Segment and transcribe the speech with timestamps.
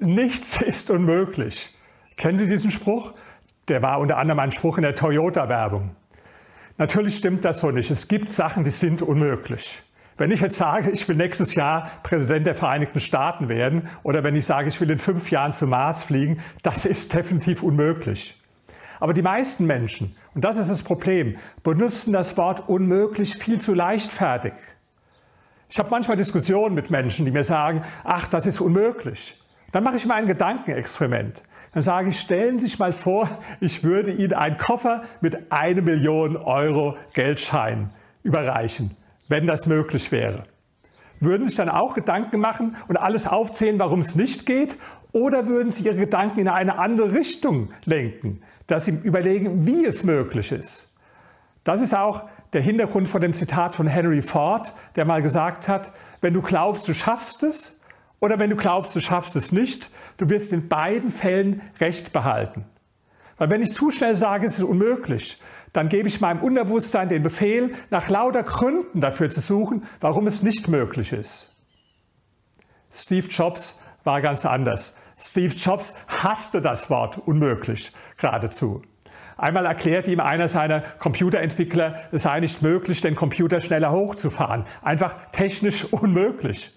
[0.00, 1.76] Nichts ist unmöglich.
[2.16, 3.14] Kennen Sie diesen Spruch?
[3.66, 5.90] Der war unter anderem ein Spruch in der Toyota-Werbung.
[6.76, 7.90] Natürlich stimmt das so nicht.
[7.90, 9.82] Es gibt Sachen, die sind unmöglich.
[10.16, 14.36] Wenn ich jetzt sage, ich will nächstes Jahr Präsident der Vereinigten Staaten werden oder wenn
[14.36, 18.40] ich sage, ich will in fünf Jahren zum Mars fliegen, das ist definitiv unmöglich.
[19.00, 23.74] Aber die meisten Menschen, und das ist das Problem, benutzen das Wort unmöglich viel zu
[23.74, 24.54] leichtfertig.
[25.68, 29.36] Ich habe manchmal Diskussionen mit Menschen, die mir sagen, ach, das ist unmöglich.
[29.72, 31.42] Dann mache ich mal ein Gedankenexperiment.
[31.72, 33.28] Dann sage ich, stellen Sie sich mal vor,
[33.60, 37.90] ich würde Ihnen einen Koffer mit eine Million Euro Geldschein
[38.22, 38.96] überreichen,
[39.28, 40.44] wenn das möglich wäre.
[41.20, 44.78] Würden Sie sich dann auch Gedanken machen und alles aufzählen, warum es nicht geht?
[45.12, 50.04] Oder würden Sie Ihre Gedanken in eine andere Richtung lenken, dass Sie überlegen, wie es
[50.04, 50.94] möglich ist?
[51.64, 55.92] Das ist auch der Hintergrund von dem Zitat von Henry Ford, der mal gesagt hat,
[56.20, 57.77] wenn du glaubst, du schaffst es,
[58.20, 62.64] oder wenn du glaubst, du schaffst es nicht, du wirst in beiden Fällen Recht behalten.
[63.36, 65.38] Weil wenn ich zu schnell sage, es ist unmöglich,
[65.72, 70.42] dann gebe ich meinem Unterbewusstsein den Befehl, nach lauter Gründen dafür zu suchen, warum es
[70.42, 71.54] nicht möglich ist.
[72.90, 74.96] Steve Jobs war ganz anders.
[75.16, 78.82] Steve Jobs hasste das Wort unmöglich geradezu.
[79.36, 84.64] Einmal erklärte ihm einer seiner Computerentwickler, es sei nicht möglich, den Computer schneller hochzufahren.
[84.82, 86.76] Einfach technisch unmöglich.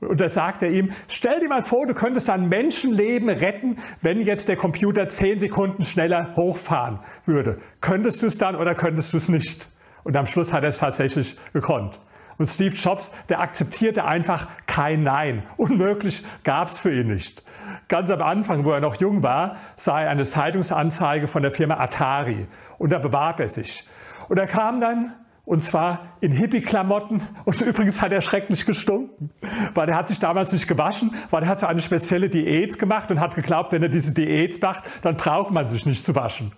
[0.00, 4.20] Und da sagt er ihm, stell dir mal vor, du könntest ein Menschenleben retten, wenn
[4.20, 7.58] jetzt der Computer zehn Sekunden schneller hochfahren würde.
[7.80, 9.68] Könntest du es dann oder könntest du es nicht?
[10.04, 11.98] Und am Schluss hat er es tatsächlich gekonnt.
[12.38, 15.44] Und Steve Jobs, der akzeptierte einfach kein Nein.
[15.56, 17.42] Unmöglich gab es für ihn nicht.
[17.88, 21.78] Ganz am Anfang, wo er noch jung war, sah er eine Zeitungsanzeige von der Firma
[21.78, 22.46] Atari
[22.78, 23.88] und da bewarb er sich.
[24.28, 25.14] Und er kam dann
[25.46, 27.22] und zwar in Hippie-Klamotten.
[27.44, 29.30] Und übrigens hat er schrecklich gestunken,
[29.72, 33.10] weil er hat sich damals nicht gewaschen, weil er hat so eine spezielle Diät gemacht
[33.10, 36.52] und hat geglaubt, wenn er diese Diät macht, dann braucht man sich nicht zu waschen.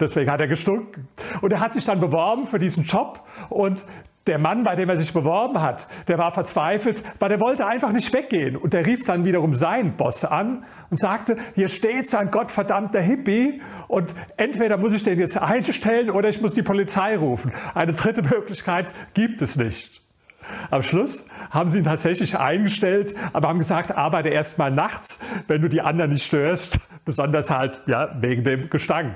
[0.00, 1.08] Deswegen hat er gestunken.
[1.40, 3.84] Und er hat sich dann beworben für diesen Job und
[4.28, 7.92] der Mann, bei dem er sich beworben hat, der war verzweifelt, weil der wollte einfach
[7.92, 8.56] nicht weggehen.
[8.56, 13.00] Und der rief dann wiederum seinen Boss an und sagte, hier steht so ein gottverdammter
[13.00, 17.52] Hippie und entweder muss ich den jetzt einstellen oder ich muss die Polizei rufen.
[17.74, 20.02] Eine dritte Möglichkeit gibt es nicht.
[20.70, 25.62] Am Schluss haben sie ihn tatsächlich eingestellt, aber haben gesagt, arbeite erst mal nachts, wenn
[25.62, 29.14] du die anderen nicht störst, besonders halt ja, wegen dem Gestank.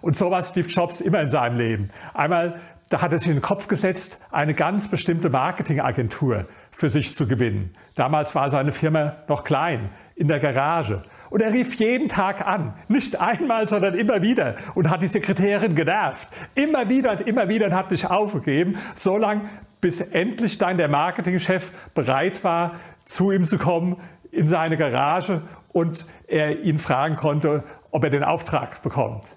[0.00, 1.90] Und so war Steve Jobs immer in seinem Leben.
[2.14, 2.60] Einmal
[2.90, 7.28] da hat er sich in den Kopf gesetzt, eine ganz bestimmte Marketingagentur für sich zu
[7.28, 7.74] gewinnen.
[7.94, 11.04] Damals war seine Firma noch klein, in der Garage.
[11.30, 15.76] Und er rief jeden Tag an, nicht einmal, sondern immer wieder und hat die Sekretärin
[15.76, 16.28] genervt.
[16.56, 19.48] Immer wieder und immer wieder und hat nicht aufgegeben, so lange,
[19.80, 22.72] bis endlich dann der Marketingchef bereit war,
[23.04, 23.98] zu ihm zu kommen
[24.32, 27.62] in seine Garage und er ihn fragen konnte,
[27.92, 29.36] ob er den Auftrag bekommt.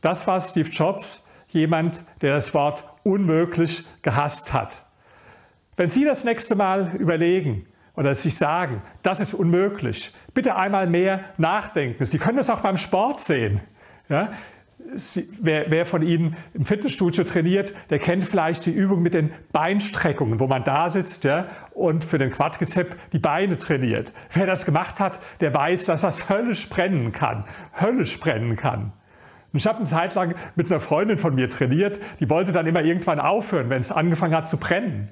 [0.00, 4.82] Das war Steve Jobs, jemand, der das Wort unmöglich gehasst hat.
[5.76, 11.24] Wenn Sie das nächste Mal überlegen oder sich sagen, das ist unmöglich, bitte einmal mehr
[11.36, 12.04] nachdenken.
[12.04, 13.60] Sie können das auch beim Sport sehen.
[14.08, 14.32] Ja?
[14.94, 19.30] Sie, wer, wer, von Ihnen im Fitnessstudio trainiert, der kennt vielleicht die Übung mit den
[19.52, 24.12] Beinstreckungen, wo man da sitzt ja, und für den Quadrizep die Beine trainiert.
[24.32, 27.44] Wer das gemacht hat, der weiß, dass das höllisch brennen kann.
[27.78, 28.92] Höllisch brennen kann.
[29.54, 32.82] Ich habe eine Zeit lang mit einer Freundin von mir trainiert, die wollte dann immer
[32.82, 35.08] irgendwann aufhören, wenn es angefangen hat zu brennen.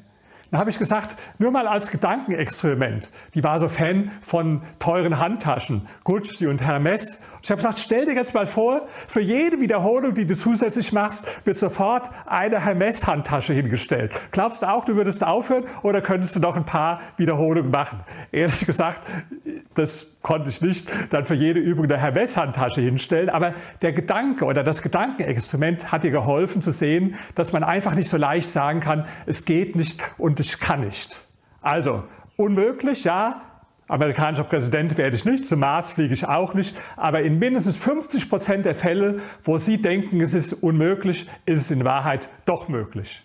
[0.51, 3.11] Dann habe ich gesagt, nur mal als Gedankenexperiment.
[3.35, 7.19] Die war so Fan von teuren Handtaschen, Gucci und Hermes.
[7.43, 11.27] Ich habe gesagt, stell dir jetzt mal vor, für jede Wiederholung, die du zusätzlich machst,
[11.47, 14.13] wird sofort eine Hermes-Handtasche hingestellt.
[14.33, 18.01] Glaubst du auch, du würdest aufhören oder könntest du noch ein paar Wiederholungen machen?
[18.33, 19.03] Ehrlich gesagt,
[19.77, 23.29] das konnte ich nicht dann für jede Übung eine Hermes-Handtasche hinstellen.
[23.31, 28.09] Aber der Gedanke oder das Gedankenexperiment hat dir geholfen zu sehen, dass man einfach nicht
[28.09, 31.21] so leicht sagen kann, es geht nicht und ich kann nicht.
[31.61, 32.05] Also,
[32.37, 33.43] unmöglich, ja,
[33.89, 38.29] Amerikanischer Präsident werde ich nicht, zum Mars fliege ich auch nicht, aber in mindestens 50
[38.29, 43.23] Prozent der Fälle, wo Sie denken, es ist unmöglich, ist es in Wahrheit doch möglich.